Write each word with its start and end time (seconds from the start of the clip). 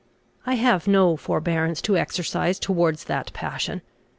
I 0.47 0.55
have 0.55 0.87
no 0.87 1.15
forbearance 1.15 1.79
to 1.83 1.95
exercise 1.95 2.57
towards 2.57 3.03
that 3.03 3.31
passion. 3.33 3.83